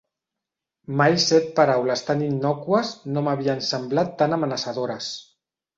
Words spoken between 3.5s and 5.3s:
semblat tan amenaçadores.